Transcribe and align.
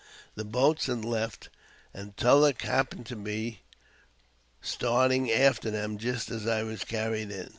The 0.33 0.43
boats 0.43 0.87
had 0.87 1.05
left, 1.05 1.49
and 1.93 2.15
TuUeck 2.17 2.61
happened 2.63 3.05
to 3.05 3.15
be 3.15 3.59
starting 4.59 5.31
after 5.31 5.69
them 5.69 5.99
just 5.99 6.31
as 6.31 6.47
I 6.47 6.63
was 6.63 6.83
carried 6.83 7.29
in. 7.29 7.49